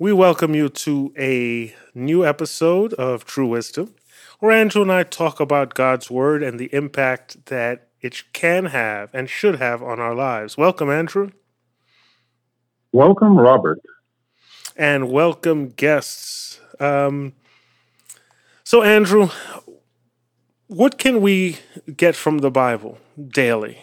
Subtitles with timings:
[0.00, 3.96] We welcome you to a new episode of True Wisdom,
[4.38, 9.10] where Andrew and I talk about God's Word and the impact that it can have
[9.12, 10.56] and should have on our lives.
[10.56, 11.32] Welcome, Andrew.
[12.92, 13.80] Welcome, Robert.
[14.76, 16.60] And welcome, guests.
[16.78, 17.32] Um,
[18.62, 19.30] so, Andrew,
[20.68, 21.58] what can we
[21.96, 23.78] get from the Bible daily?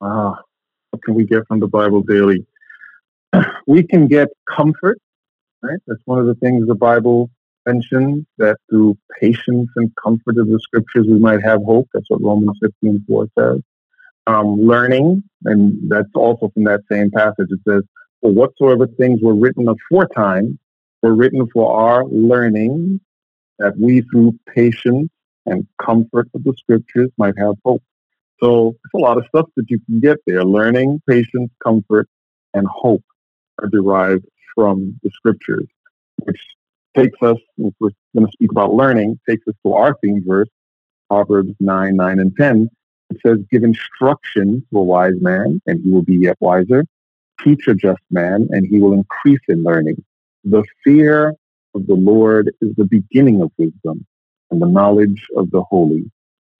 [0.00, 0.38] Ah,
[0.90, 2.46] what can we get from the Bible daily?
[3.66, 4.98] We can get comfort,
[5.62, 5.78] right?
[5.86, 7.30] That's one of the things the Bible
[7.66, 11.88] mentions, that through patience and comfort of the scriptures we might have hope.
[11.92, 13.60] That's what Romans 15 4 says.
[14.26, 17.48] Um, learning, and that's also from that same passage.
[17.50, 17.82] It says,
[18.20, 20.58] For whatsoever things were written aforetime
[21.02, 23.00] were written for our learning,
[23.58, 25.10] that we through patience
[25.46, 27.82] and comfort of the scriptures might have hope.
[28.40, 30.44] So it's a lot of stuff that you can get there.
[30.44, 32.08] Learning, patience, comfort,
[32.54, 33.02] and hope
[33.58, 35.66] are derived from the scriptures,
[36.24, 36.40] which
[36.96, 40.48] takes us, if we're going to speak about learning, takes us to our theme verse,
[41.08, 42.68] Proverbs 9, 9, and 10.
[43.10, 46.84] It says, Give instruction to a wise man, and he will be yet wiser.
[47.42, 50.04] Teach a just man, and he will increase in learning.
[50.44, 51.34] The fear
[51.74, 54.06] of the Lord is the beginning of wisdom,
[54.50, 56.10] and the knowledge of the holy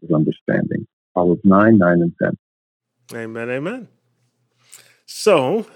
[0.03, 0.87] is understanding.
[1.15, 2.39] Proverbs 9, 9, and 10.
[3.15, 3.89] Amen, amen.
[5.07, 5.67] So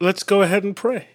[0.00, 1.08] let's go ahead and pray.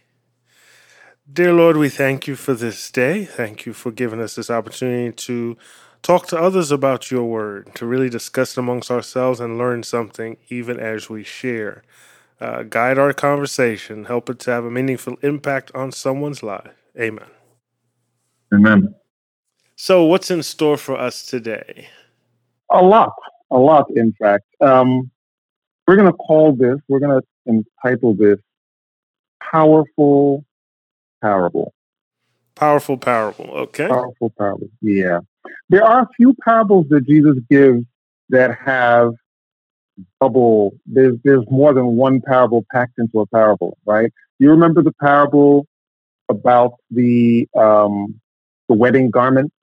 [1.32, 3.24] Dear Lord, we thank you for this day.
[3.26, 5.58] Thank you for giving us this opportunity to
[6.02, 10.38] talk to others about your word, to really discuss it amongst ourselves and learn something
[10.50, 11.84] even as we share.
[12.42, 16.72] Uh, guide our conversation, help it to have a meaningful impact on someone's life.
[16.98, 17.28] Amen.
[18.54, 18.96] Amen.
[19.76, 21.90] So, what's in store for us today?
[22.72, 23.14] A lot,
[23.52, 24.46] a lot, in fact.
[24.62, 25.12] Um,
[25.86, 28.40] we're going to call this, we're going to entitle this
[29.52, 30.46] Powerful
[31.22, 31.74] Parable.
[32.56, 33.50] Powerful parable.
[33.52, 33.88] Okay.
[33.88, 34.68] Powerful parable.
[34.82, 35.20] Yeah.
[35.70, 37.86] There are a few parables that Jesus gives
[38.30, 39.14] that have
[40.20, 44.12] double, there's, there's more than one parable packed into a parable, right?
[44.40, 45.68] You remember the parable
[46.28, 48.20] about the, um,
[48.68, 49.54] the wedding garment?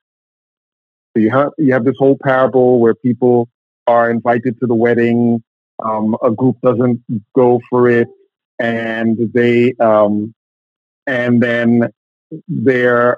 [1.15, 3.47] So you have, you have this whole parable where people
[3.85, 5.43] are invited to the wedding.
[5.83, 7.03] Um, a group doesn't
[7.35, 8.07] go for it
[8.59, 10.33] and they, um,
[11.05, 11.89] and then
[12.47, 13.17] they're,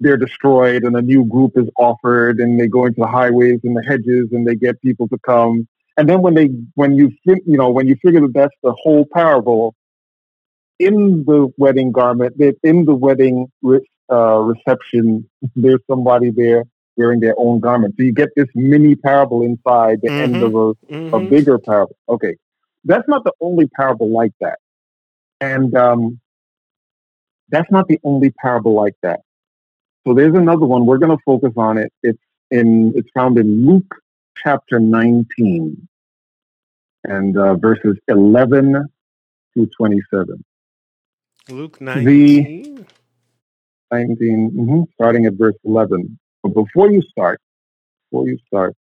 [0.00, 3.76] they're destroyed and a new group is offered and they go into the highways and
[3.76, 5.68] the hedges and they get people to come.
[5.96, 9.06] And then when they, when you, you know, when you figure that that's the whole
[9.12, 9.74] parable,
[10.78, 13.52] in the wedding garment, in the wedding
[14.10, 16.64] uh, reception, there's somebody there
[16.96, 17.94] wearing their own garment.
[17.98, 20.34] So you get this mini parable inside the mm-hmm.
[20.34, 21.14] end of a, mm-hmm.
[21.14, 21.96] a, bigger parable.
[22.08, 22.36] Okay.
[22.84, 24.58] That's not the only parable like that.
[25.40, 26.20] And um,
[27.48, 29.20] that's not the only parable like that.
[30.06, 30.86] So there's another one.
[30.86, 31.92] We're going to focus on it.
[32.02, 33.94] It's in, it's found in Luke
[34.36, 35.88] chapter 19
[37.04, 38.86] and uh, verses 11
[39.54, 40.44] to 27.
[41.48, 42.04] Luke 19.
[42.04, 42.84] The
[43.92, 46.18] 19, mm-hmm, starting at verse 11.
[46.42, 47.40] But before you start,
[48.10, 48.74] before you start,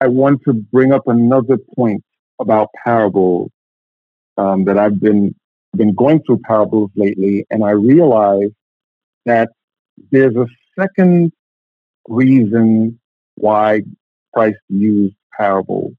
[0.00, 2.04] I want to bring up another point
[2.40, 3.50] about parables
[4.36, 5.34] um, that I've been
[5.76, 8.50] been going through parables lately, and I realize
[9.26, 9.50] that
[10.10, 10.46] there's a
[10.78, 11.32] second
[12.08, 13.00] reason
[13.36, 13.82] why
[14.32, 15.94] Christ used parables.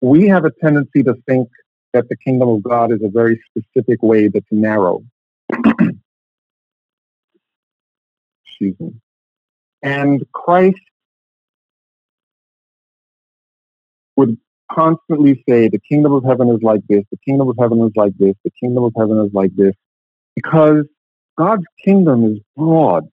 [0.00, 1.48] We have a tendency to think
[1.92, 5.02] that the kingdom of God is a very specific way that's narrow.
[8.46, 8.92] Excuse me.
[9.82, 10.80] And Christ
[14.18, 14.36] would
[14.70, 18.12] constantly say, the kingdom of heaven is like this, the kingdom of heaven is like
[18.18, 19.74] this, the kingdom of heaven is like this,
[20.34, 20.84] because
[21.38, 23.04] God's kingdom is broad.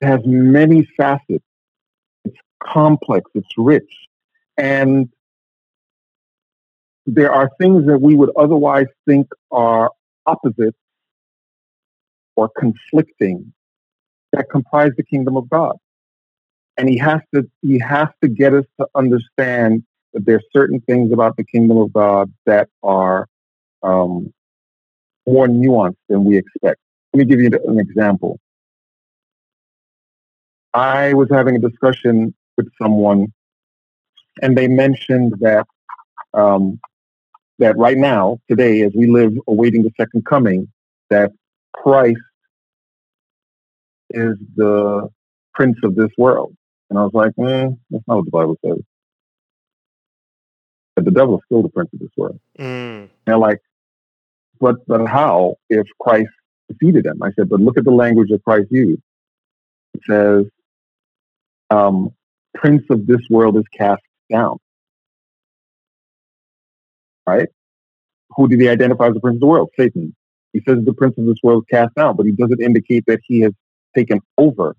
[0.00, 1.44] It has many facets.
[2.24, 3.30] It's complex.
[3.34, 3.92] It's rich.
[4.58, 5.08] And
[7.06, 9.92] there are things that we would otherwise think are
[10.26, 10.76] opposites
[12.34, 13.52] or conflicting
[14.32, 15.76] that comprise the kingdom of God.
[16.76, 21.12] And he has to he has to get us to understand that there's certain things
[21.12, 23.26] about the kingdom of God that are
[23.82, 24.32] um,
[25.26, 26.80] more nuanced than we expect.
[27.12, 28.38] Let me give you an example.
[30.72, 33.32] I was having a discussion with someone,
[34.42, 35.66] and they mentioned that
[36.34, 36.80] um,
[37.58, 40.68] that right now, today, as we live awaiting the second coming,
[41.10, 41.32] that
[41.74, 42.20] Christ
[44.10, 45.08] is the
[45.54, 46.54] prince of this world.
[46.88, 48.80] And I was like, eh, that's not what the Bible says.
[51.00, 52.38] But the devil is still the prince of this world.
[52.58, 53.08] Mm.
[53.24, 53.60] they're like,
[54.60, 56.28] but but how if Christ
[56.68, 57.22] defeated him?
[57.22, 59.00] I said, but look at the language that Christ used.
[59.94, 60.44] It says,
[61.70, 62.10] um,
[62.54, 64.58] "Prince of this world is cast down."
[67.26, 67.48] Right?
[68.36, 69.70] Who did he identify as the prince of the world?
[69.78, 70.14] Satan.
[70.52, 73.20] He says the prince of this world is cast down, but he doesn't indicate that
[73.24, 73.52] he has
[73.96, 74.76] taken over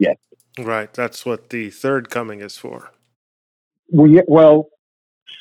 [0.00, 0.18] yet.
[0.58, 0.92] Right.
[0.92, 2.90] That's what the third coming is for.
[3.88, 4.70] Well, yeah, well,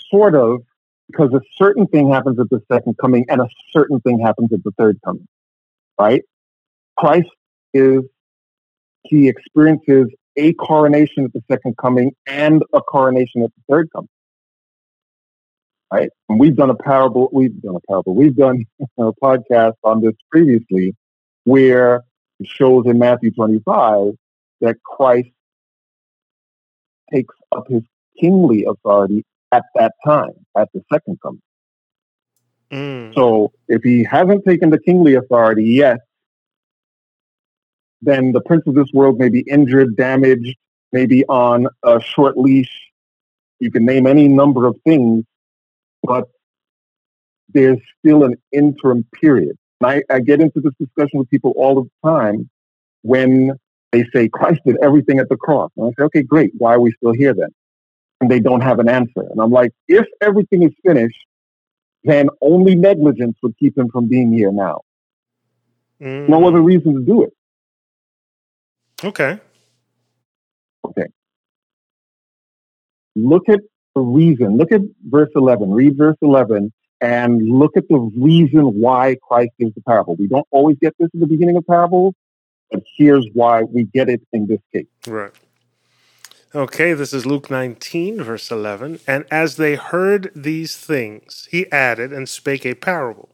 [0.10, 0.62] sort of,
[1.08, 4.64] because a certain thing happens at the second coming and a certain thing happens at
[4.64, 5.28] the third coming,
[6.00, 6.24] right?
[6.98, 7.30] Christ
[7.74, 8.04] is,
[9.04, 10.08] he experiences
[10.38, 14.10] a coronation at the second coming and a coronation at the third coming.
[15.92, 16.10] Right?
[16.28, 18.66] And we've done a parable, we've done a parable, we've done
[18.98, 20.96] a podcast on this previously
[21.44, 22.04] where
[22.40, 24.14] it shows in Matthew 25
[24.62, 25.30] that Christ
[27.14, 27.84] takes up his
[28.20, 31.42] kingly authority at that time, at the second coming.
[32.72, 33.14] Mm.
[33.14, 36.00] So if he hasn't taken the kingly authority yet,
[38.02, 40.58] then the prince of this world may be injured, damaged,
[40.92, 42.72] maybe on a short leash.
[43.60, 45.24] You can name any number of things,
[46.02, 46.28] but
[47.54, 49.56] there's still an interim period.
[49.80, 52.50] And I, I get into this discussion with people all the time
[53.04, 53.52] when
[53.92, 55.70] they say Christ did everything at the cross.
[55.78, 56.52] And I say, okay, great.
[56.58, 57.50] Why are we still here then?
[58.24, 59.20] And they don't have an answer.
[59.30, 61.20] And I'm like, if everything is finished,
[62.06, 64.80] then only negligence would keep him from being here now.
[66.02, 66.30] Mm.
[66.30, 67.34] No other reason to do it.
[69.04, 69.42] Okay.
[70.86, 71.08] Okay.
[73.18, 73.60] Look at
[73.94, 74.56] the reason.
[74.56, 75.70] Look at verse 11.
[75.72, 76.72] Read verse 11
[77.02, 80.16] and look at the reason why Christ gives the parable.
[80.16, 82.14] We don't always get this in the beginning of parables,
[82.72, 84.88] but here's why we get it in this case.
[85.06, 85.34] Right.
[86.56, 89.00] Okay, this is Luke 19, verse 11.
[89.08, 93.30] And as they heard these things, he added and spake a parable,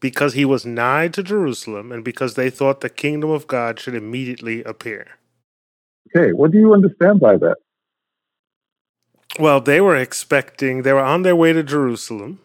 [0.00, 3.94] because he was nigh to Jerusalem, and because they thought the kingdom of God should
[3.94, 5.18] immediately appear.
[6.16, 7.56] Okay, what do you understand by that?
[9.38, 12.40] Well, they were expecting, they were on their way to Jerusalem,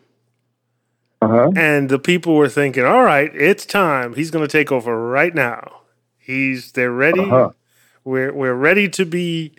[1.21, 1.51] Uh-huh.
[1.56, 4.15] and the people were thinking, all right, it's time.
[4.15, 5.83] He's going to take over right now.
[6.18, 7.21] He's, they're ready.
[7.21, 7.51] Uh-huh.
[8.03, 9.53] We're, we're ready to be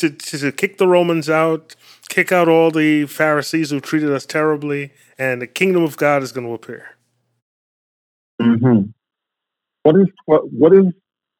[0.00, 1.76] to, to, to kick the Romans out,
[2.08, 6.32] kick out all the Pharisees who treated us terribly, and the kingdom of God is
[6.32, 6.96] going to appear.
[8.40, 8.82] hmm
[9.82, 10.86] What is what is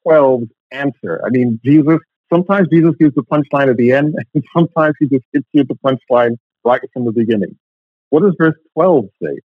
[0.07, 1.21] 12's answer?
[1.25, 1.99] I mean, Jesus.
[2.31, 5.75] Sometimes Jesus gives the punchline at the end, and sometimes he just hits you the
[5.75, 7.57] punchline right from the beginning.
[8.09, 9.39] What does verse 12 say?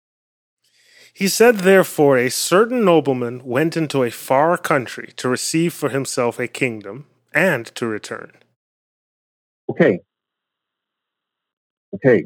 [1.15, 6.41] He said, Therefore, a certain nobleman went into a far country to receive for himself
[6.41, 8.33] a kingdom and to return.
[9.71, 10.01] Okay.
[11.95, 12.25] Okay.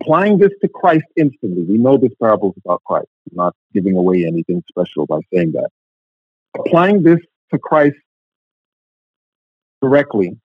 [0.00, 3.08] Applying this to Christ instantly, we know this parable is about Christ.
[3.30, 5.70] I'm not giving away anything special by saying that.
[6.58, 7.18] Applying this
[7.52, 7.96] to Christ
[9.80, 10.36] directly,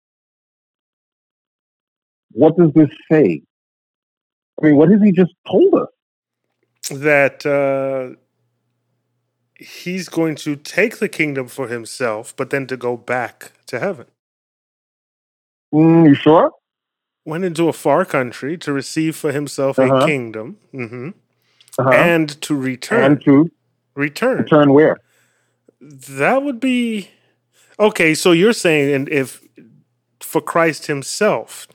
[2.32, 3.42] what does this say?
[4.62, 5.88] I mean, what has he just told us?
[6.92, 8.16] That uh,
[9.56, 14.08] he's going to take the kingdom for himself, but then to go back to heaven.
[15.74, 16.52] Mm, you sure?
[17.26, 20.06] Went into a far country to receive for himself a Uh-huh.
[20.06, 21.14] kingdom mhm,
[21.78, 21.90] Uh-huh.
[21.92, 23.04] and to return.
[23.04, 23.50] and to
[23.96, 24.38] return.
[24.38, 24.98] return where?
[25.82, 27.10] That would be
[27.80, 28.14] okay.
[28.16, 29.42] So you're saying, and if
[30.20, 31.68] for Christ Himself,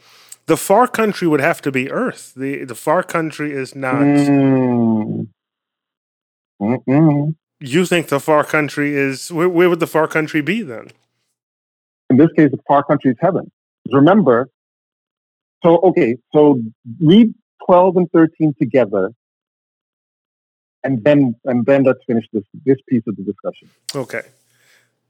[0.46, 2.34] the far country would have to be Earth.
[2.36, 4.02] the The far country is not.
[4.02, 5.28] Mm.
[7.60, 9.48] You think the far country is where?
[9.48, 10.88] Where would the far country be then?
[12.10, 13.50] in this case, the far country is heaven.
[13.92, 14.48] Remember,
[15.62, 16.60] so okay, so
[17.00, 17.34] read
[17.66, 19.12] twelve and thirteen together,
[20.82, 23.68] and then and then let's finish this this piece of the discussion.
[23.94, 24.22] Okay.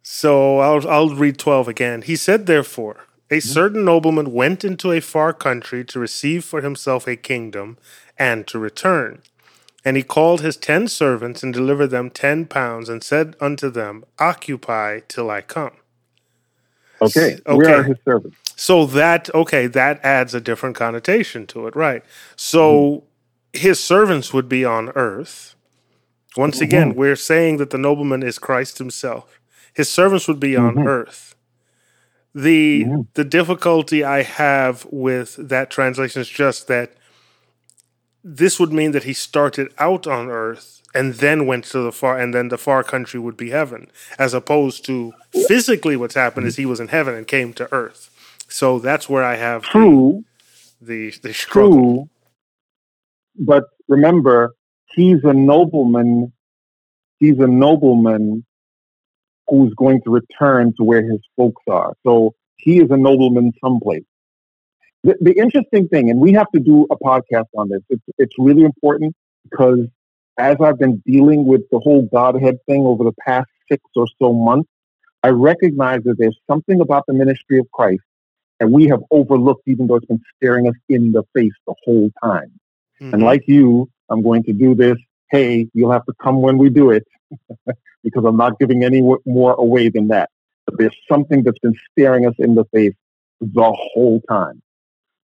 [0.02, 2.02] So I'll I'll read twelve again.
[2.02, 3.49] He said, therefore, a mm-hmm.
[3.49, 7.78] certain nobleman went into a far country to receive for himself a kingdom
[8.19, 9.23] and to return.
[9.85, 14.04] And he called his ten servants and delivered them ten pounds and said unto them,
[14.19, 15.73] Occupy till I come.
[17.00, 17.54] Okay, Okay.
[17.57, 18.37] where are his servants?
[18.57, 22.03] So that okay, that adds a different connotation to it, right?
[22.37, 23.05] So
[23.53, 25.55] his servants would be on earth.
[26.37, 29.39] Once again, we're saying that the nobleman is Christ himself.
[29.73, 30.87] His servants would be on Mhm.
[30.87, 31.35] earth.
[32.35, 33.07] The Mhm.
[33.15, 36.93] the difficulty I have with that translation is just that
[38.25, 42.19] this would mean that he started out on earth and then went to the far
[42.19, 45.13] and then the far country would be heaven as opposed to
[45.47, 48.11] physically what's happened is he was in heaven and came to earth
[48.55, 50.25] so that's where i have the True,
[50.81, 52.11] the, the struggle true.
[53.37, 54.55] but remember,
[54.95, 56.33] he's a nobleman.
[57.19, 58.45] He's a nobleman
[59.49, 61.95] who's going to return to where his folks are.
[62.05, 64.05] So he is a nobleman someplace.
[65.03, 68.35] The, the interesting thing, and we have to do a podcast on this, it's, it's
[68.39, 69.15] really important
[69.51, 69.81] because
[70.39, 74.33] as I've been dealing with the whole Godhead thing over the past six or so
[74.33, 74.69] months,
[75.23, 78.03] I recognize that there's something about the ministry of Christ
[78.61, 82.11] that we have overlooked, even though it's been staring us in the face the whole
[82.23, 82.53] time.
[83.01, 83.15] Mm-hmm.
[83.15, 84.97] And like you, I'm going to do this.
[85.31, 87.07] Hey, you'll have to come when we do it
[88.05, 90.31] because I'm not giving any more away than that.
[90.67, 92.95] But there's something that's been staring us in the face
[93.41, 94.63] the whole time.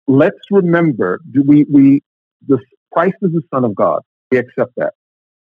[0.07, 2.03] Let's remember, we, we,
[2.47, 2.59] the
[2.93, 4.03] Christ is the Son of God.
[4.31, 4.93] We accept that.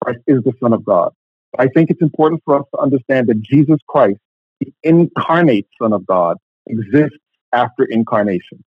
[0.03, 1.11] Christ is the Son of God.
[1.57, 4.19] I think it's important for us to understand that Jesus Christ,
[4.59, 6.37] the incarnate Son of God,
[6.67, 7.17] exists
[7.53, 8.63] after incarnation.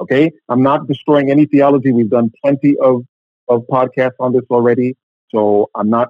[0.00, 0.32] Okay?
[0.48, 1.92] I'm not destroying any theology.
[1.92, 3.02] We've done plenty of,
[3.48, 4.96] of podcasts on this already.
[5.30, 6.08] So I'm not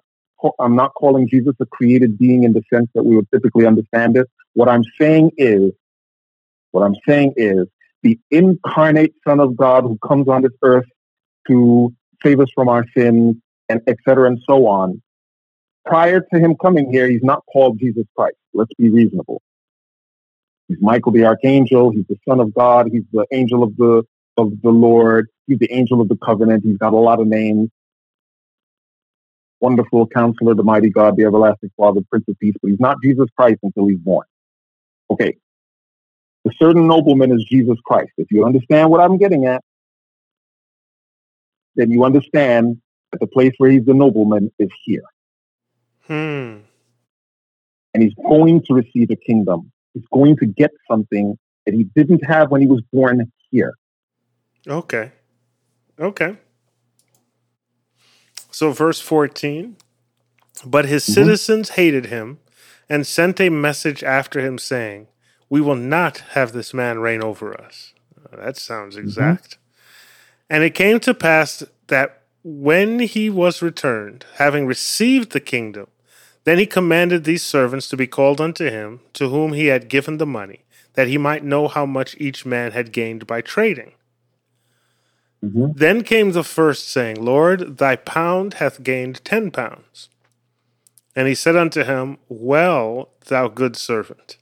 [0.61, 4.17] I'm not calling Jesus a created being in the sense that we would typically understand
[4.17, 4.29] it.
[4.53, 5.73] What I'm saying is,
[6.73, 7.67] what I'm saying is
[8.03, 10.85] the incarnate Son of God who comes on this earth
[11.49, 11.93] to
[12.23, 13.37] save us from our sins
[13.69, 14.29] and etc.
[14.29, 15.03] and so on.
[15.85, 18.37] Prior to him coming here, he's not called Jesus Christ.
[18.53, 19.41] Let's be reasonable.
[20.69, 21.91] He's Michael the Archangel.
[21.91, 22.89] He's the Son of God.
[22.93, 24.03] He's the angel of the
[24.37, 25.29] of the Lord.
[25.47, 26.65] He's the angel of the covenant.
[26.65, 27.71] He's got a lot of names.
[29.61, 33.27] Wonderful counselor, the mighty God, the everlasting Father, Prince of Peace, but he's not Jesus
[33.37, 34.27] Christ until he's born.
[35.11, 35.37] Okay.
[36.45, 38.13] The certain nobleman is Jesus Christ.
[38.19, 39.65] If you understand what I'm getting at,
[41.75, 42.81] then you understand
[43.13, 45.05] that the place where he's the nobleman is here.
[46.07, 46.59] Hmm.
[47.95, 52.25] And he's going to receive a kingdom is going to get something that he didn't
[52.25, 53.75] have when he was born here.
[54.69, 55.13] Okay.
[55.99, 56.37] Okay.
[58.51, 59.77] So, verse 14
[60.65, 61.13] But his mm-hmm.
[61.13, 62.39] citizens hated him
[62.89, 65.09] and sent a message after him saying,
[65.49, 67.95] We will not have this man reign over us.
[68.33, 69.05] That sounds mm-hmm.
[69.05, 69.51] exact.
[69.51, 69.61] Mm-hmm.
[70.51, 75.89] And it came to pass that when he was returned, having received the kingdom,
[76.47, 80.19] then he commanded these servants to be called unto him, to whom he had given
[80.19, 80.61] the money,
[80.95, 83.95] that he might know how much each man had gained by trading.
[85.45, 85.73] Mm-hmm.
[85.75, 90.09] Then came the first, saying, Lord, thy pound hath gained ten pounds.
[91.17, 94.37] And he said unto him, Well, thou good servant.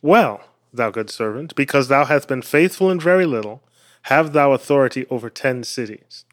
[0.00, 0.40] Well,
[0.72, 3.62] thou good servant, because thou hast been faithful in very little,
[4.04, 6.24] have thou authority over ten cities.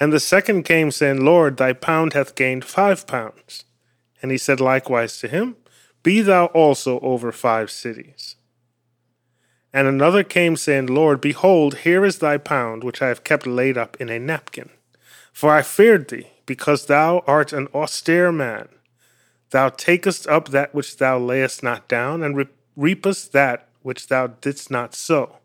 [0.00, 3.64] And the second came, saying, Lord, thy pound hath gained five pounds.
[4.24, 5.56] And he said likewise to him,
[6.02, 8.36] Be thou also over five cities.
[9.70, 13.76] And another came, saying, Lord, behold, here is thy pound, which I have kept laid
[13.76, 14.70] up in a napkin.
[15.30, 18.68] For I feared thee, because thou art an austere man.
[19.50, 24.70] Thou takest up that which thou layest not down, and reapest that which thou didst
[24.70, 25.36] not sow.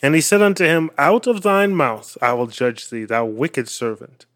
[0.00, 3.68] And he said unto him, Out of thine mouth I will judge thee, thou wicked
[3.68, 4.26] servant.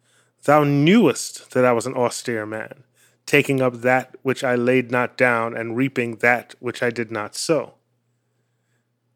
[0.42, 2.82] Thou knewest that I was an austere man
[3.26, 7.34] taking up that which I laid not down, and reaping that which I did not
[7.34, 7.74] sow.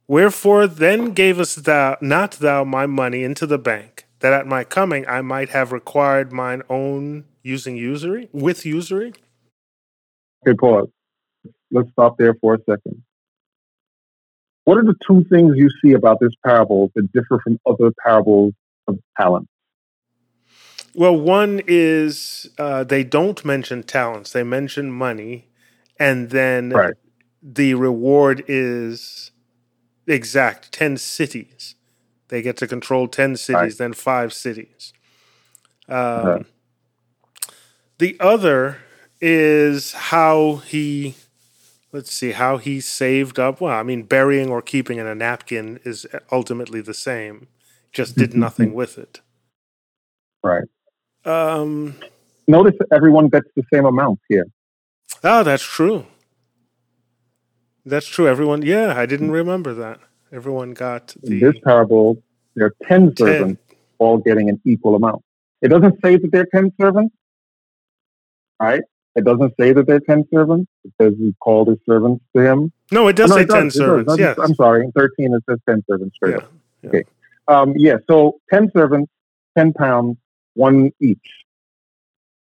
[0.08, 5.06] Wherefore then gavest thou not thou my money into the bank, that at my coming
[5.06, 9.12] I might have required mine own using usury with usury?
[10.46, 10.88] Okay, pause.
[11.70, 13.02] Let's stop there for a second.
[14.64, 18.52] What are the two things you see about this parable that differ from other parables
[18.88, 19.48] of talent?
[20.94, 25.48] Well, one is uh, they don't mention talents; they mention money,
[25.98, 26.94] and then right.
[27.42, 29.30] the reward is
[30.06, 31.74] exact ten cities.
[32.28, 33.78] They get to control ten cities, right.
[33.78, 34.92] then five cities.
[35.88, 36.46] Um.
[38.00, 38.78] The other
[39.20, 41.16] is how he,
[41.92, 43.60] let's see, how he saved up.
[43.60, 47.48] Well, I mean, burying or keeping in a napkin is ultimately the same.
[47.92, 49.20] Just did nothing with it.
[50.42, 50.64] Right.
[51.24, 51.94] Um,
[52.50, 54.46] Notice everyone gets the same amount here.
[55.22, 56.06] Oh, that's true.
[57.84, 58.26] That's true.
[58.26, 60.00] Everyone, yeah, I didn't remember that.
[60.32, 61.34] Everyone got the.
[61.34, 62.22] In this parable,
[62.54, 63.62] there are 10 servants
[63.98, 65.22] all getting an equal amount.
[65.62, 67.14] It doesn't say that there are 10 servants,
[68.60, 68.82] right?
[69.14, 70.70] It doesn't say that there are 10 servants.
[70.84, 72.72] It says he called his servants to him.
[72.90, 73.74] No, it does oh, no, say it 10 does.
[73.74, 74.18] servants.
[74.18, 74.38] Yes.
[74.38, 74.84] I'm sorry.
[74.84, 76.52] In 13, it says 10 servants straight yeah, up.
[76.82, 76.88] Yeah.
[76.88, 77.04] Okay.
[77.48, 79.10] Um, yeah, so 10 servants,
[79.56, 80.16] 10 pounds,
[80.54, 81.18] one each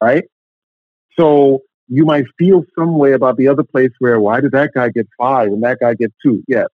[0.01, 0.23] right?
[1.17, 4.89] So you might feel some way about the other place where why did that guy
[4.89, 6.43] get five and that guy get two?
[6.47, 6.67] Yes.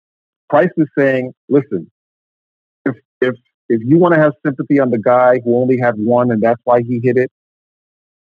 [0.48, 1.90] Christ is saying, listen,
[2.86, 3.36] if if
[3.68, 6.62] if you want to have sympathy on the guy who only had one and that's
[6.64, 7.32] why he hit it,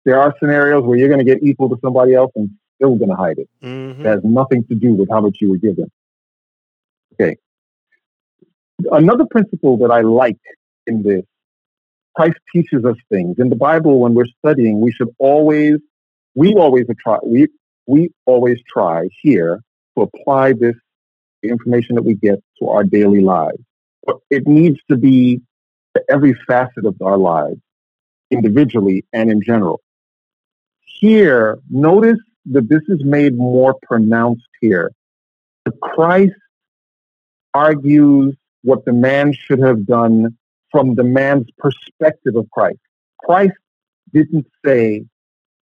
[0.04, 3.10] there are scenarios where you're going to get equal to somebody else and still going
[3.10, 3.48] to hide it.
[3.62, 4.02] Mm-hmm.
[4.04, 5.90] That has nothing to do with how much you were given.
[7.14, 7.36] Okay.
[8.92, 10.38] Another principle that I like
[10.86, 11.24] in this,
[12.14, 13.36] Christ teaches us things.
[13.38, 15.74] In the Bible, when we're studying, we should always,
[16.34, 17.48] we always try, we,
[17.86, 19.60] we always try here
[19.96, 20.76] to apply this
[21.42, 23.62] information that we get to our daily lives.
[24.06, 25.40] But it needs to be
[25.96, 27.60] to every facet of our lives,
[28.30, 29.80] individually and in general.
[31.00, 34.90] Here, notice that this is made more pronounced here.
[35.82, 36.34] Christ
[37.52, 40.36] argues what the man should have done
[40.74, 42.80] from the man's perspective of Christ.
[43.24, 43.54] Christ
[44.12, 45.04] didn't say,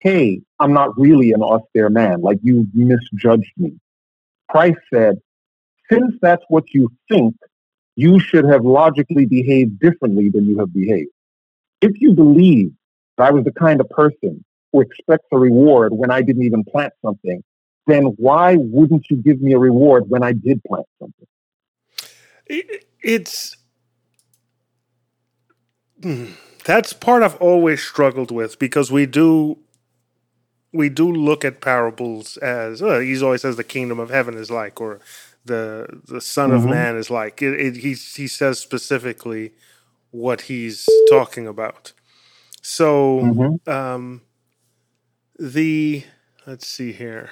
[0.01, 3.75] Hey, I'm not really an austere man, like you misjudged me.
[4.51, 5.17] Christ said,
[5.91, 7.37] Since that's what you think,
[7.95, 11.11] you should have logically behaved differently than you have behaved.
[11.83, 12.73] If you believe
[13.19, 14.43] that I was the kind of person
[14.73, 17.45] who expects a reward when I didn't even plant something,
[17.87, 21.27] then why wouldn't you give me a reward when I did plant something?
[23.03, 23.57] It's
[26.65, 29.59] that's part I've always struggled with because we do
[30.73, 34.51] we do look at parables as uh, he always says the kingdom of heaven is
[34.51, 35.01] like or
[35.45, 36.65] the the son mm-hmm.
[36.65, 39.53] of man is like it, it, he he says specifically
[40.11, 41.93] what he's talking about
[42.61, 43.71] so mm-hmm.
[43.71, 44.23] um
[45.39, 46.05] the
[46.47, 47.31] let's see here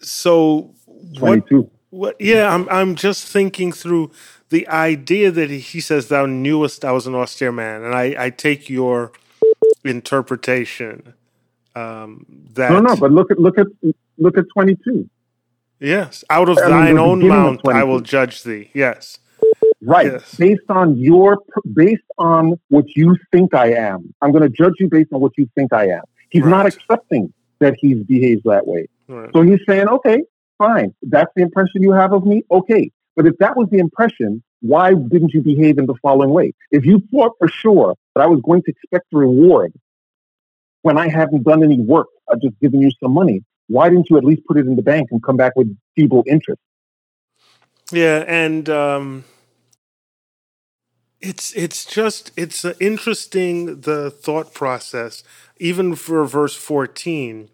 [0.00, 0.74] so
[1.16, 1.60] 22.
[1.62, 2.16] what what?
[2.20, 2.68] Yeah, I'm.
[2.68, 4.10] I'm just thinking through
[4.48, 8.30] the idea that he says, "Thou knewest I was an austere man," and I, I
[8.30, 9.12] take your
[9.84, 11.14] interpretation
[11.74, 12.70] um, that.
[12.70, 13.66] No, no, but look at look at
[14.18, 15.08] look at twenty two.
[15.78, 18.70] Yes, out of I thine own mount I will judge thee.
[18.72, 19.18] Yes,
[19.82, 20.06] right.
[20.06, 20.34] Yes.
[20.36, 21.38] Based on your
[21.74, 25.32] based on what you think I am, I'm going to judge you based on what
[25.36, 26.02] you think I am.
[26.30, 26.50] He's right.
[26.50, 28.88] not accepting that he behaves that way.
[29.08, 29.30] Right.
[29.32, 30.22] So he's saying, okay,
[30.58, 30.94] Fine.
[31.02, 32.44] That's the impression you have of me?
[32.50, 32.90] Okay.
[33.14, 36.52] But if that was the impression, why didn't you behave in the following way?
[36.70, 39.72] If you thought for sure that I was going to expect a reward
[40.82, 44.16] when I haven't done any work, I've just given you some money, why didn't you
[44.16, 46.60] at least put it in the bank and come back with feeble interest?
[47.90, 49.24] Yeah, and um,
[51.20, 55.22] it's it's just it's interesting the thought process,
[55.58, 57.48] even for verse fourteen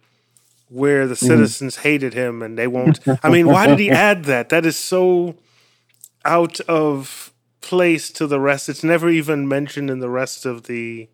[0.72, 1.26] where the mm-hmm.
[1.26, 1.82] citizens mm.
[1.82, 2.98] hated him and they won't.
[3.22, 4.48] I mean, why did he add that?
[4.48, 5.37] That is so
[6.24, 8.68] out of place to the rest.
[8.68, 11.08] It's never even mentioned in the rest of the.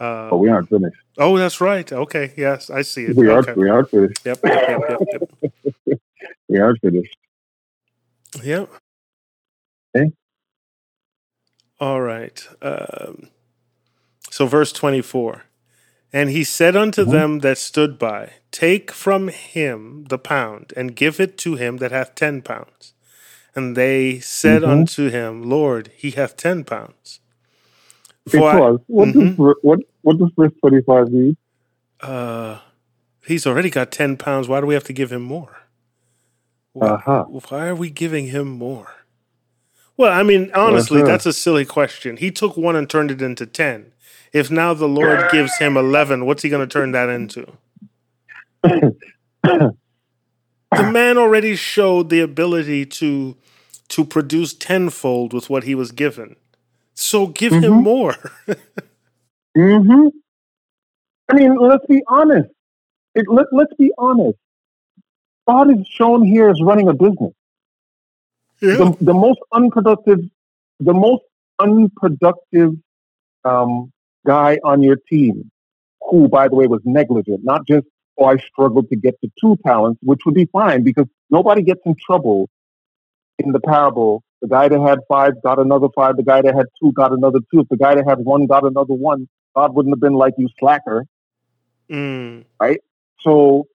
[0.00, 0.96] Uh, oh, we aren't finished.
[1.18, 1.92] Oh, that's right.
[1.92, 3.16] Okay, yes, I see it.
[3.16, 3.50] We okay.
[3.50, 3.54] are.
[3.54, 4.20] We are finished.
[4.24, 4.38] Yep.
[4.44, 4.80] Yep.
[4.88, 5.52] Yep.
[5.86, 6.00] yep,
[6.48, 7.16] we are finished.
[8.42, 8.70] Yep.
[9.96, 10.12] Okay.
[11.80, 12.46] All right.
[12.62, 13.28] Um,
[14.30, 15.44] so, verse twenty-four.
[16.12, 17.10] And he said unto mm-hmm.
[17.10, 21.92] them that stood by, Take from him the pound, and give it to him that
[21.92, 22.94] hath ten pounds.
[23.54, 24.70] And they said mm-hmm.
[24.70, 27.20] unto him, Lord, he hath ten pounds.
[28.28, 29.42] For what, mm-hmm.
[29.42, 31.36] does, what, what does verse 25 mean?
[32.00, 32.58] Uh,
[33.26, 34.48] he's already got 10 pounds.
[34.48, 35.58] Why do we have to give him more?
[36.72, 37.24] Why, uh-huh.
[37.24, 38.94] why are we giving him more?
[39.96, 41.10] Well, I mean, honestly, uh-huh.
[41.10, 42.18] that's a silly question.
[42.18, 43.92] He took one and turned it into 10.
[44.32, 47.46] If now the Lord gives him 11, what's he going to turn that into?
[48.62, 49.74] the
[50.72, 53.36] man already showed the ability to
[53.88, 56.36] to produce tenfold with what he was given.
[56.94, 57.64] So give mm-hmm.
[57.64, 58.12] him more.
[59.56, 60.08] mm-hmm.
[61.30, 62.50] I mean, let's be honest.
[63.14, 64.38] It, let, let's be honest.
[65.46, 67.32] God is shown here as running a business.
[68.60, 68.74] Yeah.
[68.74, 70.20] The, the most unproductive,
[70.80, 71.22] the most
[71.58, 72.74] unproductive
[73.44, 73.90] um,
[74.28, 75.50] guy on your team
[76.08, 77.86] who, by the way, was negligent, not just,
[78.18, 81.80] oh, I struggled to get to two talents, which would be fine because nobody gets
[81.84, 82.48] in trouble
[83.38, 84.22] in the parable.
[84.42, 86.16] The guy that had five got another five.
[86.16, 87.60] The guy that had two got another two.
[87.60, 90.48] If the guy that had one got another one, God wouldn't have been like, you
[90.58, 91.06] slacker.
[91.90, 92.44] Mm.
[92.60, 92.80] Right?
[93.20, 93.66] So,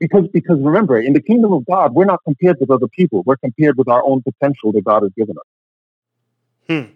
[0.00, 3.22] because, because remember, in the kingdom of God, we're not compared with other people.
[3.24, 5.48] We're compared with our own potential that God has given us.
[6.68, 6.92] Hmm.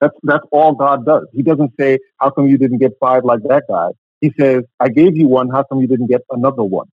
[0.00, 1.26] That's that's all God does.
[1.32, 3.88] He doesn't say, "How come you didn't get five like that guy?"
[4.20, 5.48] He says, "I gave you one.
[5.48, 6.86] How come you didn't get another one?"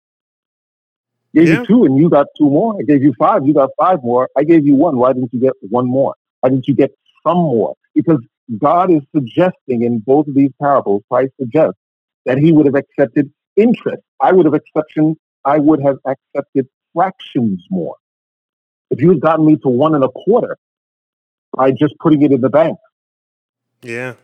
[1.33, 1.59] I gave yeah.
[1.59, 2.75] you two, and you got two more.
[2.79, 3.45] I gave you five.
[3.45, 4.29] You got five more.
[4.37, 4.97] I gave you one.
[4.97, 6.15] Why didn't you get one more?
[6.41, 6.91] Why didn't you get
[7.25, 7.75] some more?
[7.95, 8.19] Because
[8.57, 11.79] God is suggesting in both of these parables, Christ suggests
[12.25, 14.03] that He would have accepted interest.
[14.19, 15.15] I would have accepted.
[15.43, 17.95] I would have accepted fractions more.
[18.91, 20.57] If you had gotten me to one and a quarter,
[21.55, 22.77] by just putting it in the bank.
[23.83, 24.15] Yeah.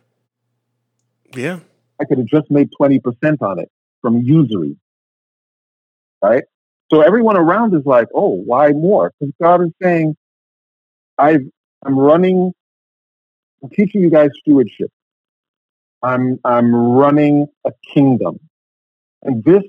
[1.35, 1.59] Yeah.
[1.99, 3.01] I could have just made 20%
[3.41, 3.69] on it
[4.01, 4.77] from usury.
[6.21, 6.43] Right?
[6.91, 9.11] So everyone around is like, oh, why more?
[9.19, 10.15] Because God is saying,
[11.17, 11.41] I've,
[11.85, 12.53] I'm running,
[13.63, 14.89] I'm teaching you guys stewardship.
[16.01, 18.39] I'm, I'm running a kingdom.
[19.23, 19.63] And this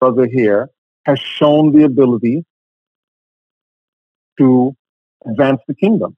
[0.00, 0.70] brother here
[1.04, 2.44] has shown the ability
[4.38, 4.74] to
[5.26, 6.16] advance the kingdom.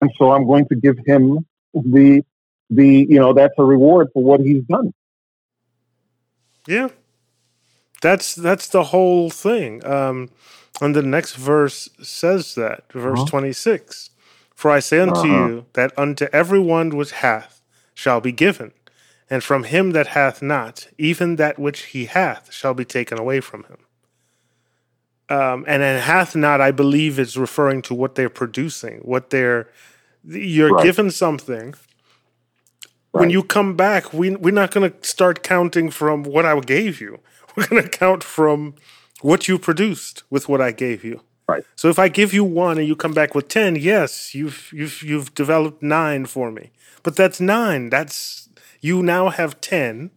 [0.00, 2.22] And so I'm going to give him the
[2.70, 4.92] the you know that's a reward for what he's done.
[6.66, 6.88] Yeah,
[8.02, 9.84] that's that's the whole thing.
[9.86, 10.30] Um,
[10.80, 13.28] and the next verse says that verse uh-huh.
[13.28, 14.10] twenty six.
[14.54, 15.26] For I say unto uh-huh.
[15.26, 17.62] you that unto everyone which hath
[17.94, 18.72] shall be given,
[19.30, 23.40] and from him that hath not, even that which he hath shall be taken away
[23.40, 23.78] from him.
[25.28, 29.68] Um, and then hath not, I believe, is referring to what they're producing, what they're.
[30.24, 30.84] You're right.
[30.84, 31.74] given something.
[33.12, 33.20] Right.
[33.20, 37.00] When you come back, we we're not going to start counting from what I gave
[37.00, 37.20] you.
[37.56, 38.74] We're going to count from
[39.22, 41.22] what you produced with what I gave you.
[41.48, 41.64] Right.
[41.74, 45.02] So if I give you one and you come back with ten, yes, you've you've
[45.02, 46.70] you've developed nine for me.
[47.02, 47.88] But that's nine.
[47.88, 48.48] That's
[48.80, 50.10] you now have ten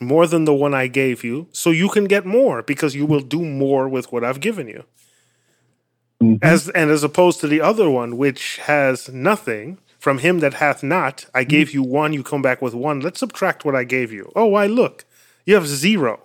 [0.00, 3.20] more than the one I gave you, so you can get more because you will
[3.20, 4.84] do more with what I've given you.
[6.22, 6.36] Mm-hmm.
[6.42, 10.82] As and as opposed to the other one, which has nothing from him that hath
[10.82, 11.78] not, I gave mm-hmm.
[11.78, 13.00] you one, you come back with one.
[13.00, 14.32] Let's subtract what I gave you.
[14.34, 15.04] Oh, why look,
[15.44, 16.20] you have zero.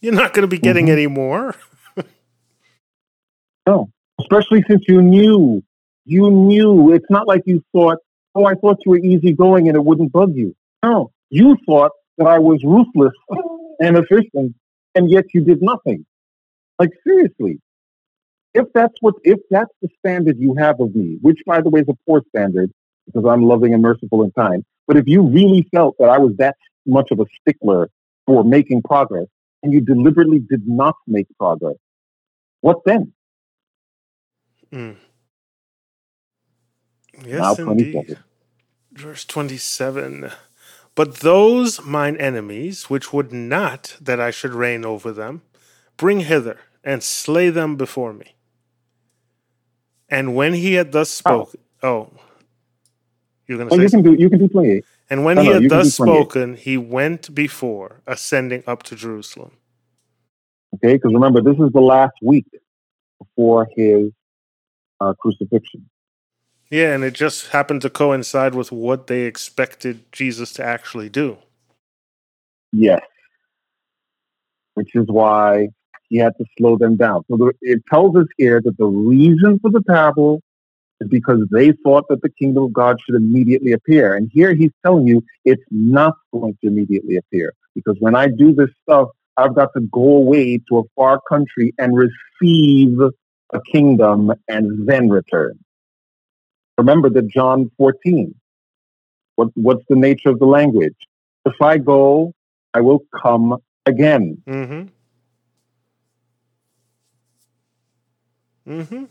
[0.00, 0.92] You're not going to be getting mm-hmm.
[0.92, 1.54] any more.
[3.66, 5.62] no, especially since you knew,
[6.04, 6.92] you knew.
[6.92, 7.98] It's not like you thought,
[8.34, 10.54] oh, I thought you were easygoing and it wouldn't bug you.
[10.84, 13.14] No, you thought that I was ruthless
[13.80, 14.54] and efficient,
[14.94, 16.04] and yet you did nothing.
[16.78, 17.60] Like seriously,
[18.54, 21.80] if that's what if that's the standard you have of me, which by the way
[21.80, 22.70] is a poor standard
[23.06, 26.34] because I'm loving and merciful and kind, but if you really felt that I was
[26.38, 27.90] that much of a stickler
[28.26, 29.26] for making progress
[29.62, 31.76] and you deliberately did not make progress,
[32.60, 33.12] what then?
[34.72, 34.96] Mm.
[37.24, 38.18] Yes, indeed.
[38.92, 40.30] Verse 27.
[40.98, 45.42] But those mine enemies, which would not that I should reign over them,
[45.96, 48.34] bring hither and slay them before me.
[50.08, 52.12] And when he had thus spoken, oh, oh
[53.46, 54.84] you're going to say you can do you can do twenty eight.
[55.08, 59.52] And when no, he no, had thus spoken, he went before, ascending up to Jerusalem.
[60.74, 62.46] Okay, because remember, this is the last week
[63.20, 64.10] before his
[65.00, 65.88] uh, crucifixion.
[66.70, 71.38] Yeah, and it just happened to coincide with what they expected Jesus to actually do.
[72.72, 73.00] Yes.
[74.74, 75.68] Which is why
[76.10, 77.22] he had to slow them down.
[77.30, 80.42] So it tells us here that the reason for the parable
[81.00, 84.14] is because they thought that the kingdom of God should immediately appear.
[84.14, 87.54] And here he's telling you it's not going to immediately appear.
[87.74, 91.72] Because when I do this stuff, I've got to go away to a far country
[91.78, 92.98] and receive
[93.54, 95.58] a kingdom and then return.
[96.78, 98.34] Remember that John 14.
[99.34, 100.96] What, what's the nature of the language?
[101.44, 102.32] If I go,
[102.72, 104.42] I will come again.
[104.46, 104.88] Mm-hmm.
[108.70, 109.04] Mm-hmm.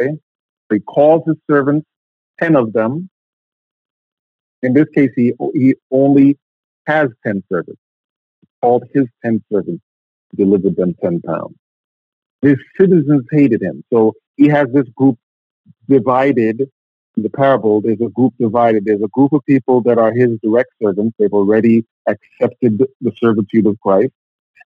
[0.00, 0.18] Okay.
[0.70, 1.86] he calls his servants,
[2.40, 3.08] ten of them.
[4.62, 6.38] In this case, he he only
[6.86, 7.80] has ten servants.
[8.42, 9.82] He called his ten servants,
[10.36, 11.56] delivered them ten pounds.
[12.42, 15.18] His citizens hated him, so he has this group
[15.88, 16.68] divided
[17.16, 18.84] in the parable, there's a group divided.
[18.84, 21.14] There's a group of people that are his direct servants.
[21.18, 24.12] They've already accepted the servitude of Christ.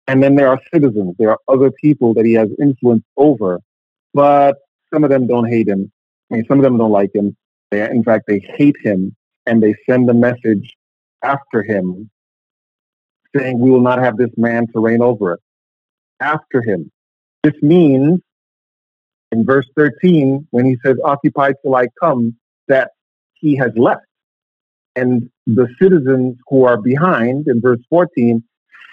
[0.08, 1.16] And then there are citizens.
[1.20, 3.60] There are other people that he has influence over.
[4.14, 4.58] But
[4.94, 5.92] some of them don't hate him.
[6.32, 7.38] I mean, some of them don't like him.
[7.70, 10.76] They, in fact, they hate him and they send a message
[11.24, 12.10] after him
[13.36, 15.40] saying, We will not have this man to reign over us.
[16.20, 16.92] After him.
[17.44, 18.20] This means
[19.32, 22.36] in verse 13, when he says, Occupy till I come,
[22.68, 22.92] that
[23.34, 24.06] he has left.
[24.96, 28.44] And the citizens who are behind, in verse 14,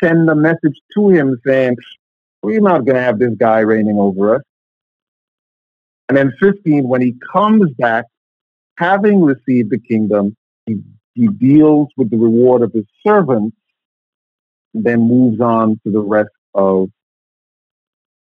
[0.03, 1.77] send a message to him saying,
[2.42, 4.42] We're not going to have this guy reigning over us.
[6.09, 8.05] And then 15, when he comes back,
[8.79, 10.81] having received the kingdom, he,
[11.14, 13.57] he deals with the reward of his servants,
[14.72, 16.88] then moves on to the rest of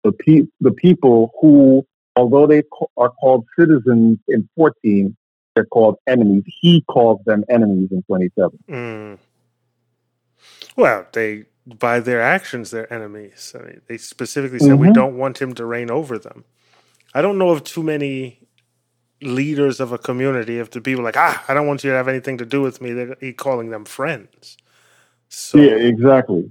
[0.03, 1.85] the, pe- the people who
[2.17, 2.63] although they
[2.97, 5.15] are called citizens in 14,
[5.55, 6.43] they're called enemies.
[6.61, 8.59] He calls them enemies in 27.
[8.69, 9.17] Mm.
[10.75, 13.53] Well, they by their actions, they're enemies.
[13.57, 14.87] I mean, they specifically said mm-hmm.
[14.87, 16.45] we don't want him to reign over them.
[17.13, 18.47] I don't know of too many
[19.21, 21.97] leaders of a community, if the people are like, ah, I don't want you to
[21.97, 24.57] have anything to do with me, they're he calling them friends.
[25.29, 26.49] So, yeah, exactly.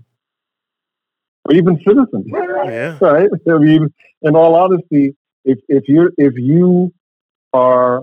[1.44, 2.26] Or even citizens.
[2.26, 2.98] Yeah.
[3.00, 3.30] Right.
[3.48, 5.14] I mean, in all honesty,
[5.46, 6.92] if if you if you
[7.54, 8.02] are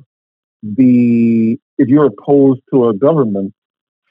[0.64, 3.54] the if you're opposed to a government,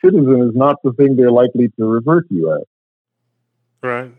[0.05, 2.62] citizen is not the thing they're likely to revert you as.
[3.83, 4.12] Right.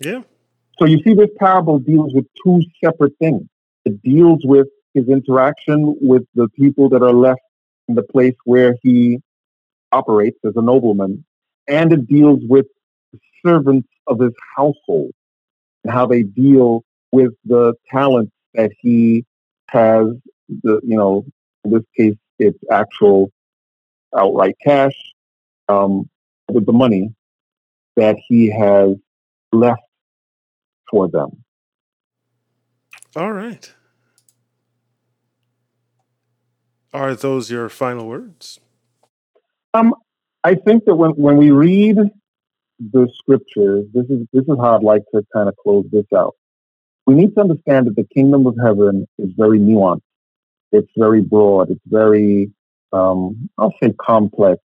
[0.00, 0.22] Yeah.
[0.78, 3.42] So you see, this parable deals with two separate things.
[3.84, 7.40] It deals with his interaction with the people that are left
[7.88, 9.20] in the place where he
[9.92, 11.24] operates as a nobleman,
[11.68, 12.66] and it deals with
[13.12, 15.12] the servants of his household
[15.84, 19.24] and how they deal with the talent that he
[19.68, 20.06] has.
[20.62, 21.24] The you know,
[21.64, 23.30] in this case, it's actual
[24.16, 24.94] outright cash
[25.68, 26.08] um,
[26.48, 27.14] with the money
[27.96, 28.96] that he has
[29.52, 29.82] left
[30.90, 31.44] for them.
[33.16, 33.72] All right.
[36.92, 38.60] Are those your final words?
[39.74, 39.94] Um,
[40.44, 41.98] I think that when, when we read
[42.78, 46.34] the scriptures, this is this is how I'd like to kind of close this out.
[47.08, 50.02] We need to understand that the kingdom of heaven is very nuanced.
[50.72, 51.70] It's very broad.
[51.70, 52.52] It's very,
[52.92, 54.60] um, I'll say, complex.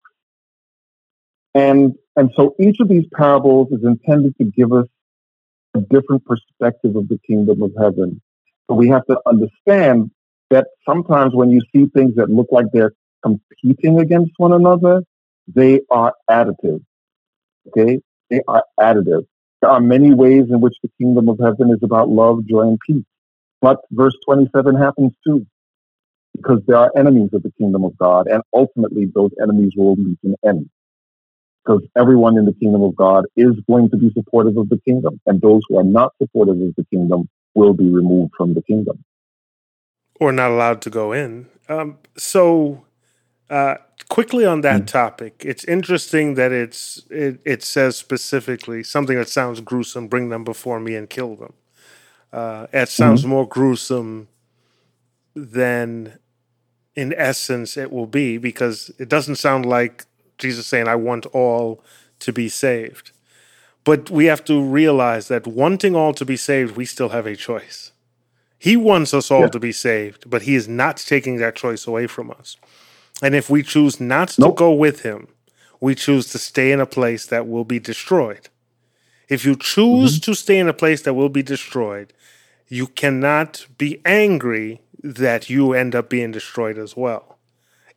[1.54, 4.86] And and so each of these parables is intended to give us
[5.76, 8.20] a different perspective of the kingdom of heaven.
[8.68, 10.10] So we have to understand
[10.50, 15.04] that sometimes when you see things that look like they're competing against one another,
[15.46, 16.80] they are additive.
[17.68, 18.00] Okay?
[18.30, 19.26] They are additive.
[19.62, 22.78] There are many ways in which the kingdom of heaven is about love, joy, and
[22.86, 23.04] peace.
[23.60, 25.46] But verse 27 happens too,
[26.36, 30.18] because there are enemies of the kingdom of God, and ultimately those enemies will meet
[30.24, 30.68] an end
[31.64, 35.20] because everyone in the kingdom of God is going to be supportive of the kingdom,
[35.26, 39.04] and those who are not supportive of the kingdom will be removed from the kingdom
[40.22, 41.48] or not allowed to go in.
[41.68, 42.84] Um, so,
[43.52, 43.76] uh,
[44.08, 44.86] quickly on that mm.
[44.86, 50.42] topic, it's interesting that it's it, it, says specifically something that sounds gruesome: "Bring them
[50.42, 51.52] before me and kill them."
[52.32, 53.30] Uh, it sounds mm-hmm.
[53.30, 54.28] more gruesome
[55.34, 56.18] than,
[56.94, 60.06] in essence, it will be because it doesn't sound like
[60.38, 61.84] Jesus saying, I want all
[62.20, 63.12] to be saved.
[63.84, 67.36] But we have to realize that wanting all to be saved, we still have a
[67.36, 67.92] choice.
[68.58, 69.48] He wants us all yeah.
[69.48, 72.56] to be saved, but he is not taking that choice away from us.
[73.22, 74.56] And if we choose not nope.
[74.56, 75.28] to go with him,
[75.80, 78.48] we choose to stay in a place that will be destroyed.
[79.28, 80.30] If you choose mm-hmm.
[80.30, 82.12] to stay in a place that will be destroyed,
[82.68, 87.38] you cannot be angry that you end up being destroyed as well.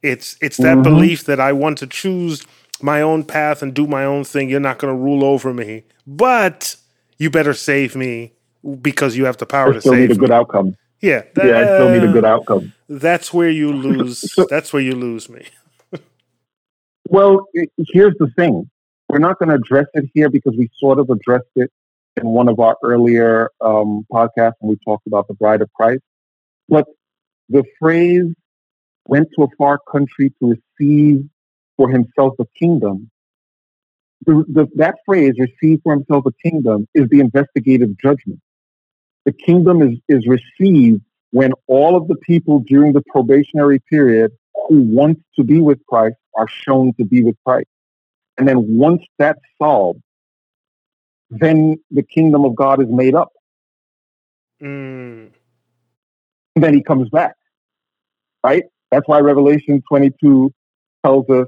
[0.01, 0.83] It's it's that mm-hmm.
[0.83, 2.45] belief that I want to choose
[2.81, 4.49] my own path and do my own thing.
[4.49, 6.75] You're not going to rule over me, but
[7.17, 8.33] you better save me
[8.81, 10.77] because you have the power I to still save need a good outcome.
[11.01, 12.73] Yeah, that, yeah, I still need a good outcome.
[12.87, 14.31] That's where you lose.
[14.33, 15.47] so, that's where you lose me.
[17.09, 18.69] well, here's the thing:
[19.09, 21.71] we're not going to address it here because we sort of addressed it
[22.17, 26.01] in one of our earlier um, podcasts when we talked about the Bride of Christ.
[26.69, 26.85] But
[27.49, 28.33] the phrase
[29.07, 31.25] went to a far country to receive
[31.77, 33.11] for himself a kingdom.
[34.25, 38.39] The, the, that phrase, receive for himself a kingdom, is the investigative judgment.
[39.25, 44.31] The kingdom is, is received when all of the people during the probationary period
[44.67, 47.67] who want to be with Christ are shown to be with Christ.
[48.37, 50.01] And then once that's solved,
[51.29, 53.31] then the kingdom of God is made up.
[54.61, 55.31] Mm.
[56.55, 57.35] And then he comes back,
[58.43, 58.63] right?
[58.91, 60.53] That's why Revelation 22
[61.05, 61.47] tells us,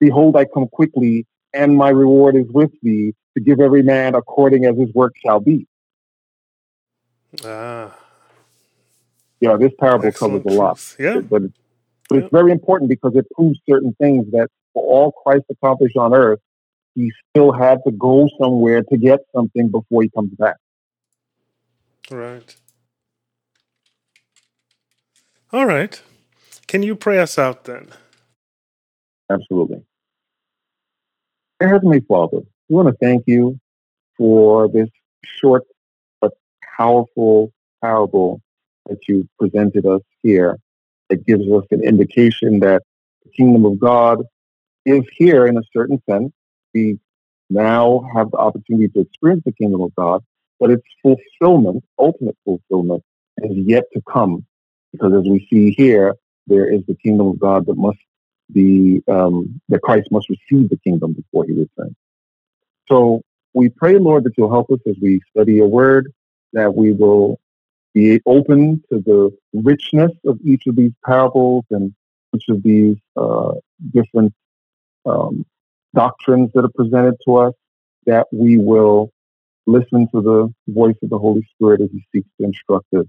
[0.00, 4.64] Behold, I come quickly, and my reward is with thee to give every man according
[4.64, 5.66] as his work shall be.
[7.44, 7.96] Ah.
[9.40, 10.96] Yeah, this parable Excellent covers a lot.
[10.98, 11.20] Yeah.
[11.20, 11.54] But, it's,
[12.08, 16.14] but it's very important because it proves certain things that for all Christ accomplished on
[16.14, 16.40] earth,
[16.94, 20.56] he still had to go somewhere to get something before he comes back.
[22.10, 22.54] Right.
[25.52, 26.00] All right.
[26.66, 27.88] Can you pray us out then?
[29.30, 29.82] Absolutely.
[31.60, 33.58] Heavenly Father, we want to thank you
[34.16, 34.88] for this
[35.40, 35.62] short
[36.20, 36.32] but
[36.76, 38.42] powerful parable
[38.86, 40.58] that you presented us here.
[41.10, 42.82] It gives us an indication that
[43.24, 44.22] the kingdom of God
[44.84, 46.32] is here in a certain sense.
[46.72, 46.98] We
[47.50, 50.22] now have the opportunity to experience the kingdom of God,
[50.58, 53.02] but its fulfillment, ultimate fulfillment,
[53.38, 54.44] is yet to come
[54.94, 56.14] because as we see here,
[56.46, 57.98] there is the kingdom of God that must
[58.52, 61.96] be, um, that Christ must receive the kingdom before he returns.
[62.86, 63.22] So
[63.54, 66.12] we pray, Lord, that you'll help us as we study your word,
[66.52, 67.40] that we will
[67.94, 71.94] be open to the richness of each of these parables and
[72.34, 73.52] each of these uh,
[73.92, 74.34] different
[75.06, 75.46] um,
[75.94, 77.54] doctrines that are presented to us,
[78.06, 79.10] that we will
[79.66, 83.06] listen to the voice of the Holy Spirit as He seeks to instruct us,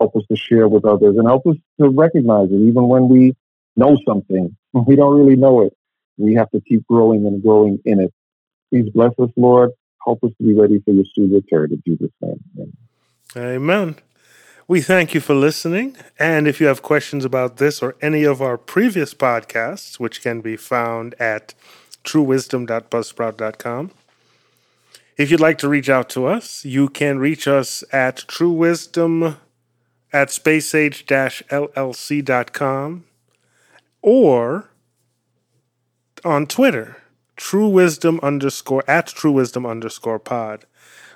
[0.00, 3.36] help us to share with others, and help us to recognize it, even when we
[3.76, 5.72] know something, we don't really know it.
[6.16, 8.12] We have to keep growing and growing in it.
[8.70, 9.70] Please bless us, Lord.
[10.04, 11.72] Help us to be ready for your soon return.
[11.72, 12.40] In Jesus' name.
[12.56, 12.72] Amen.
[13.36, 13.96] Amen.
[14.66, 15.94] We thank you for listening.
[16.18, 20.40] And if you have questions about this or any of our previous podcasts, which can
[20.40, 21.52] be found at
[22.02, 23.90] truewisdom.buzzsprout.com,
[25.18, 29.36] if you'd like to reach out to us, you can reach us at truewisdom
[30.12, 33.04] at spaceage-llc.com
[34.00, 34.70] or
[36.24, 36.96] on Twitter,
[37.36, 40.64] truewisdom underscore at truewisdom underscore pod.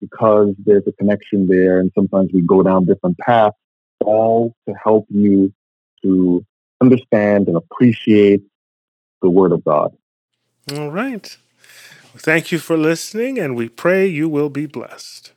[0.00, 3.56] because there's a connection there, and sometimes we go down different paths,
[4.04, 5.52] all to help you
[6.02, 6.44] to
[6.80, 8.42] understand and appreciate
[9.22, 9.96] the Word of God.
[10.74, 11.36] All right.
[12.18, 15.32] Thank you for listening, and we pray you will be blessed.